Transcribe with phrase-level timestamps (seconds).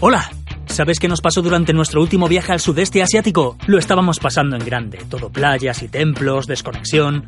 [0.00, 0.30] Hola.
[0.66, 3.56] ¿Sabes qué nos pasó durante nuestro último viaje al sudeste asiático?
[3.66, 7.26] Lo estábamos pasando en grande, todo playas y templos, desconexión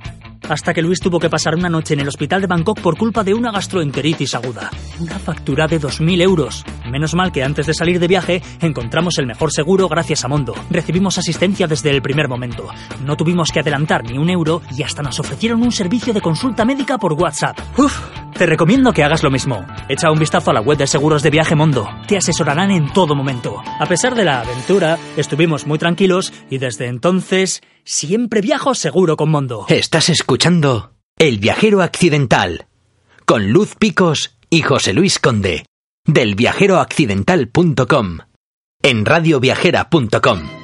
[0.50, 3.22] hasta que Luis tuvo que pasar una noche en el hospital de Bangkok por culpa
[3.22, 4.71] de una gastroenteritis aguda.
[4.98, 6.64] Una factura de 2.000 euros.
[6.91, 10.55] Menos mal que antes de salir de viaje encontramos el mejor seguro gracias a Mondo.
[10.68, 12.66] Recibimos asistencia desde el primer momento.
[13.05, 16.64] No tuvimos que adelantar ni un euro y hasta nos ofrecieron un servicio de consulta
[16.64, 17.57] médica por WhatsApp.
[17.79, 18.00] Uf,
[18.41, 19.66] te recomiendo que hagas lo mismo.
[19.86, 21.86] Echa un vistazo a la web de seguros de viaje Mondo.
[22.09, 23.62] Te asesorarán en todo momento.
[23.79, 29.30] A pesar de la aventura, estuvimos muy tranquilos y desde entonces siempre viajo seguro con
[29.30, 29.66] Mondo.
[29.68, 32.66] Estás escuchando El viajero accidental
[33.27, 35.66] con Luz Picos y José Luis Conde
[36.07, 38.20] del viajeroaccidental.com
[38.82, 40.59] en radioviajera.com.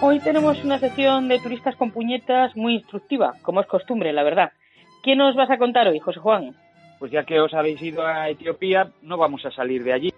[0.00, 4.52] Hoy tenemos una sesión de turistas con puñetas muy instructiva, como es costumbre, la verdad.
[5.02, 6.54] ¿Qué nos vas a contar hoy, José Juan?
[6.98, 10.12] Pues ya que os habéis ido a Etiopía, no vamos a salir de allí.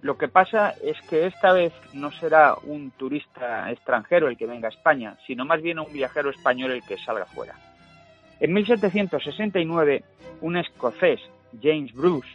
[0.00, 4.68] Lo que pasa es que esta vez no será un turista extranjero el que venga
[4.68, 7.54] a España, sino más bien un viajero español el que salga fuera.
[8.40, 10.02] En 1769,
[10.40, 11.20] un escocés,
[11.62, 12.28] James Bruce,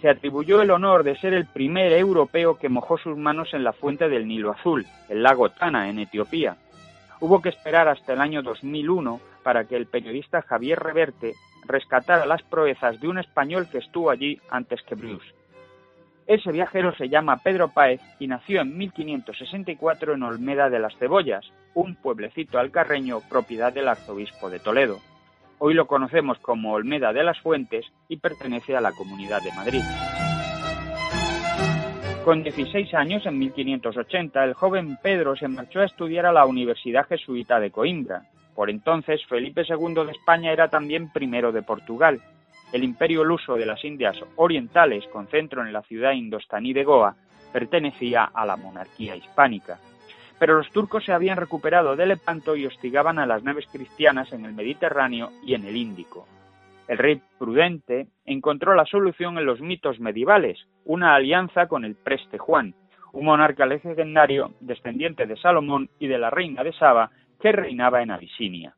[0.00, 3.72] se atribuyó el honor de ser el primer europeo que mojó sus manos en la
[3.72, 6.56] fuente del Nilo Azul, el lago Tana, en Etiopía.
[7.20, 11.34] Hubo que esperar hasta el año 2001 para que el periodista Javier Reverte
[11.66, 15.26] rescatara las proezas de un español que estuvo allí antes que Bruce.
[16.26, 21.50] Ese viajero se llama Pedro Páez y nació en 1564 en Olmeda de las Cebollas,
[21.74, 24.98] un pueblecito alcarreño propiedad del arzobispo de Toledo.
[25.60, 29.82] Hoy lo conocemos como Olmeda de las Fuentes y pertenece a la Comunidad de Madrid.
[32.24, 37.06] Con 16 años, en 1580, el joven Pedro se marchó a estudiar a la Universidad
[37.06, 38.22] Jesuita de Coimbra.
[38.54, 42.20] Por entonces, Felipe II de España era también primero de Portugal.
[42.72, 47.16] El imperio luso de las Indias Orientales, con centro en la ciudad indostaní de Goa,
[47.52, 49.78] pertenecía a la monarquía hispánica
[50.38, 54.44] pero los turcos se habían recuperado de Lepanto y hostigaban a las naves cristianas en
[54.44, 56.26] el Mediterráneo y en el Índico.
[56.86, 62.38] El rey prudente encontró la solución en los mitos medievales, una alianza con el preste
[62.38, 62.74] Juan,
[63.12, 67.10] un monarca legendario descendiente de Salomón y de la reina de Saba
[67.40, 68.74] que reinaba en Abisinia.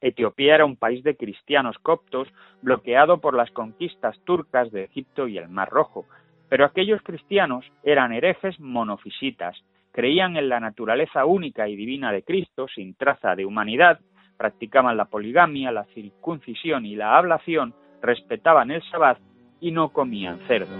[0.00, 2.28] Etiopía era un país de cristianos coptos
[2.60, 6.04] bloqueado por las conquistas turcas de Egipto y el Mar Rojo,
[6.48, 9.56] pero aquellos cristianos eran herejes monofisitas
[9.96, 13.98] creían en la naturaleza única y divina de Cristo, sin traza de humanidad,
[14.36, 19.18] practicaban la poligamia, la circuncisión y la ablación, respetaban el sabbat
[19.58, 20.76] y no comían cerdo.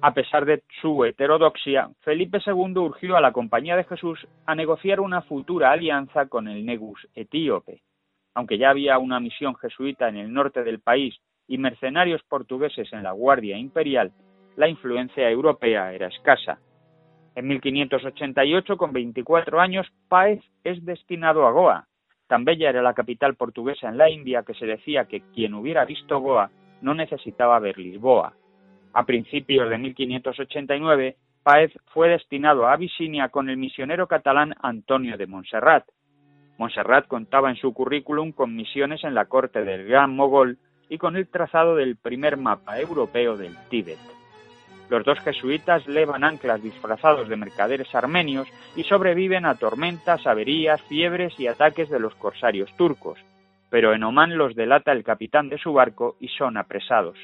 [0.00, 5.00] A pesar de su heterodoxia, Felipe II urgió a la Compañía de Jesús a negociar
[5.00, 7.82] una futura alianza con el Negus etíope.
[8.32, 11.14] Aunque ya había una misión jesuita en el norte del país
[11.46, 14.12] y mercenarios portugueses en la Guardia Imperial,
[14.56, 16.58] la influencia europea era escasa.
[17.34, 21.86] En 1588, con 24 años, Páez es destinado a Goa.
[22.26, 25.84] Tan bella era la capital portuguesa en la India que se decía que quien hubiera
[25.84, 26.50] visto Goa
[26.82, 28.34] no necesitaba ver Lisboa.
[28.92, 35.26] A principios de 1589, Páez fue destinado a Abisinia con el misionero catalán Antonio de
[35.26, 35.84] Montserrat.
[36.58, 40.58] Montserrat contaba en su currículum con misiones en la corte del Gran Mogol
[40.88, 44.21] y con el trazado del primer mapa europeo del Tíbet.
[44.88, 51.38] Los dos jesuitas levan anclas disfrazados de mercaderes armenios y sobreviven a tormentas, averías, fiebres
[51.38, 53.18] y ataques de los corsarios turcos,
[53.70, 57.18] pero en Omán los delata el capitán de su barco y son apresados.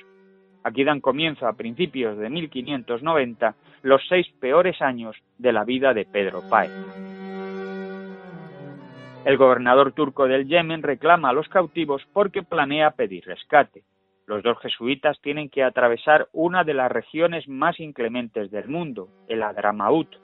[0.64, 6.04] Aquí dan comienzo a principios de 1590 los seis peores años de la vida de
[6.04, 6.72] Pedro Páez.
[9.24, 13.82] El gobernador turco del Yemen reclama a los cautivos porque planea pedir rescate.
[14.28, 19.42] Los dos jesuitas tienen que atravesar una de las regiones más inclementes del mundo, el
[19.42, 20.16] Adramaut,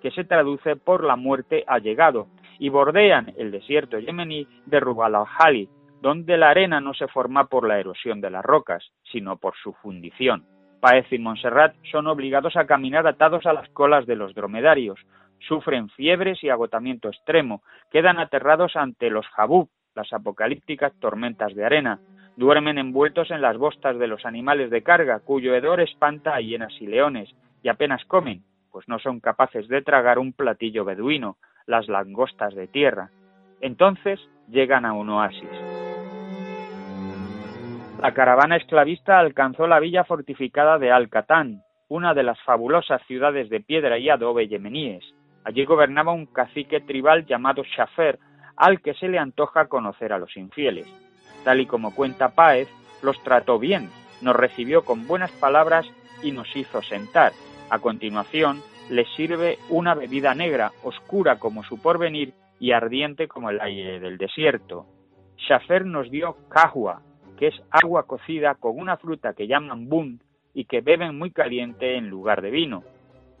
[0.00, 2.28] que se traduce por la muerte ha llegado,
[2.58, 5.68] y bordean el desierto yemení de Rubal al-Hali,
[6.00, 9.74] donde la arena no se forma por la erosión de las rocas, sino por su
[9.74, 10.46] fundición.
[10.80, 14.98] Paez y Montserrat son obligados a caminar atados a las colas de los dromedarios,
[15.38, 22.00] sufren fiebres y agotamiento extremo, quedan aterrados ante los jabub, las apocalípticas tormentas de arena,
[22.36, 26.72] Duermen envueltos en las bostas de los animales de carga, cuyo hedor espanta a hienas
[26.80, 27.28] y leones,
[27.62, 31.36] y apenas comen, pues no son capaces de tragar un platillo beduino,
[31.66, 33.10] las langostas de tierra.
[33.60, 35.50] Entonces llegan a un oasis.
[38.00, 43.60] La caravana esclavista alcanzó la villa fortificada de Al-Catán, una de las fabulosas ciudades de
[43.60, 45.04] piedra y adobe yemeníes.
[45.44, 48.18] Allí gobernaba un cacique tribal llamado Shafer,
[48.56, 50.86] al que se le antoja conocer a los infieles.
[51.44, 52.68] Tal y como cuenta Páez,
[53.02, 53.90] los trató bien,
[54.20, 55.86] nos recibió con buenas palabras
[56.22, 57.32] y nos hizo sentar.
[57.70, 58.60] A continuación,
[58.90, 64.18] les sirve una bebida negra, oscura como su porvenir y ardiente como el aire del
[64.18, 64.86] desierto.
[65.38, 67.02] Shafer nos dio kahwa,
[67.38, 70.20] que es agua cocida con una fruta que llaman bun
[70.52, 72.82] y que beben muy caliente en lugar de vino.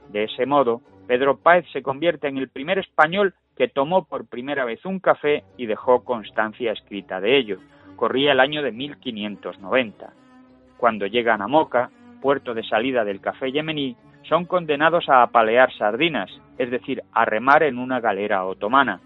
[0.08, 4.64] De ese modo, Pedro Páez se convierte en el primer español que tomó por primera
[4.64, 7.58] vez un café y dejó constancia escrita de ello.
[8.00, 10.10] Corría el año de 1590.
[10.78, 11.90] Cuando llegan a Moca,
[12.22, 17.62] puerto de salida del café yemení, son condenados a apalear sardinas, es decir, a remar
[17.62, 19.02] en una galera otomana.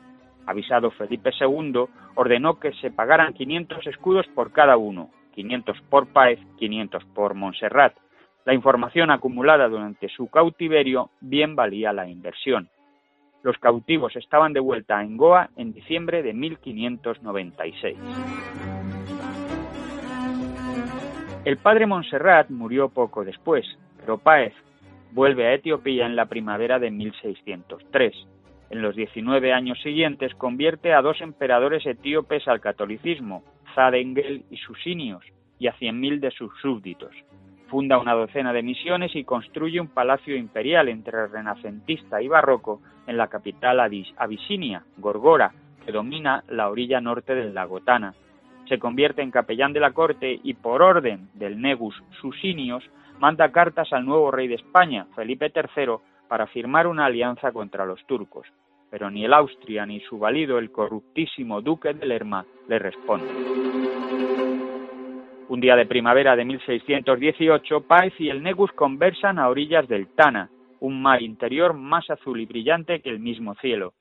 [0.46, 6.38] Avisado Felipe II, ordenó que se pagaran 500 escudos por cada uno, 500 por Páez,
[6.58, 7.94] 500 por Montserrat.
[8.44, 12.69] La información acumulada durante su cautiverio bien valía la inversión.
[13.43, 18.74] Los cautivos estaban de vuelta en Goa en diciembre de 1596.
[21.44, 23.67] El padre Montserrat murió poco después,
[23.99, 24.55] pero Páez
[25.12, 28.14] vuelve a Etiopía en la primavera de 1603.
[28.70, 33.44] En los 19 años siguientes convierte a dos emperadores etíopes al catolicismo,
[33.75, 35.23] Zadengel y Susinios,
[35.58, 37.14] y a 100.000 de sus súbditos.
[37.69, 43.19] Funda una docena de misiones y construye un palacio imperial entre renacentista y barroco en
[43.19, 45.52] la capital abisinia, Gorgora,
[45.85, 48.14] que domina la orilla norte del lago Tana.
[48.69, 52.84] Se convierte en capellán de la corte y por orden del Negus Susinios
[53.19, 55.96] manda cartas al nuevo rey de España, Felipe III,
[56.28, 58.46] para firmar una alianza contra los turcos
[58.94, 63.26] pero ni el Austria ni su valido, el corruptísimo duque de Lerma, le responde.
[65.49, 70.49] Un día de primavera de 1618, Páez y el Negus conversan a orillas del Tana,
[70.78, 73.94] un mar interior más azul y brillante que el mismo cielo.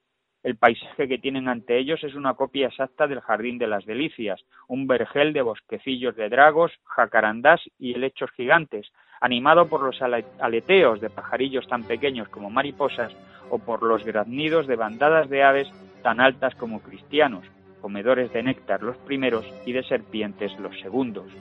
[0.43, 4.43] El paisaje que tienen ante ellos es una copia exacta del Jardín de las Delicias,
[4.67, 8.91] un vergel de bosquecillos de dragos, jacarandás y helechos gigantes,
[9.21, 13.15] animado por los aleteos de pajarillos tan pequeños como mariposas
[13.49, 15.69] o por los graznidos de bandadas de aves
[16.01, 17.45] tan altas como cristianos,
[17.79, 21.31] comedores de néctar los primeros y de serpientes los segundos.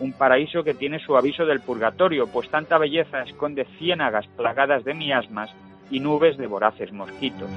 [0.00, 4.94] Un paraíso que tiene su aviso del purgatorio, pues tanta belleza esconde ciénagas plagadas de
[4.94, 5.54] miasmas
[5.92, 7.48] y nubes de voraces mosquitos.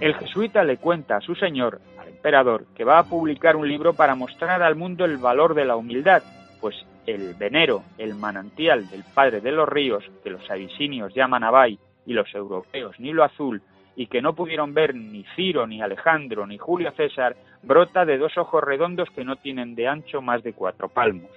[0.00, 3.94] El jesuita le cuenta a su señor, al emperador, que va a publicar un libro
[3.94, 6.22] para mostrar al mundo el valor de la humildad,
[6.60, 11.78] pues el venero, el manantial del padre de los ríos, que los abisinios llaman Abay
[12.04, 13.62] y los europeos Nilo Azul,
[13.94, 18.36] y que no pudieron ver ni Ciro, ni Alejandro, ni Julio César, brota de dos
[18.38, 21.30] ojos redondos que no tienen de ancho más de cuatro palmos.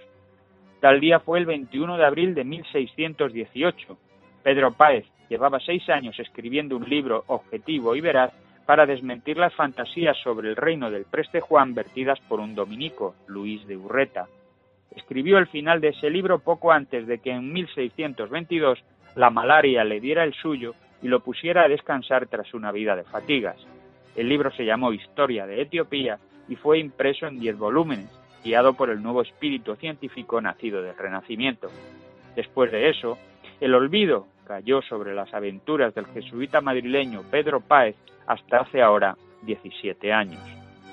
[0.80, 3.98] Tal día fue el 21 de abril de 1618.
[4.44, 8.32] Pedro Páez llevaba seis años escribiendo un libro objetivo y veraz
[8.66, 13.66] para desmentir las fantasías sobre el reino del preste Juan vertidas por un dominico, Luis
[13.68, 14.28] de Urreta.
[14.96, 18.84] Escribió el final de ese libro poco antes de que en 1622
[19.16, 23.04] la malaria le diera el suyo y lo pusiera a descansar tras una vida de
[23.04, 23.58] fatigas.
[24.16, 28.10] El libro se llamó Historia de Etiopía y fue impreso en diez volúmenes,
[28.44, 31.70] guiado por el nuevo espíritu científico nacido del Renacimiento.
[32.36, 33.18] Después de eso,
[33.60, 37.96] el olvido cayó sobre las aventuras del jesuita madrileño Pedro Páez
[38.28, 40.42] hasta hace ahora 17 años.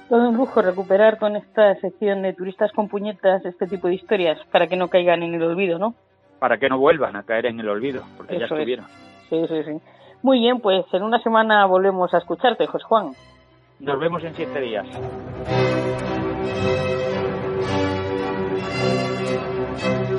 [0.09, 4.39] Todo un lujo recuperar con esta sección de turistas con puñetas este tipo de historias
[4.51, 5.95] para que no caigan en el olvido, ¿no?
[6.39, 8.87] Para que no vuelvan a caer en el olvido, porque Eso ya estuvieron.
[8.87, 9.29] Es.
[9.31, 9.81] Sí, sí, sí.
[10.23, 13.13] Muy bien, pues en una semana volvemos a escucharte, José Juan.
[13.79, 14.87] Nos vemos en siete días.
[19.73, 20.12] Thank you.